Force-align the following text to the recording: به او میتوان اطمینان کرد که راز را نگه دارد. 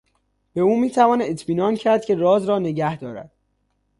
به 0.53 0.61
او 0.61 0.79
میتوان 0.79 1.21
اطمینان 1.21 1.75
کرد 1.75 2.05
که 2.05 2.15
راز 2.15 2.45
را 2.45 2.59
نگه 2.59 2.97
دارد. 2.97 3.31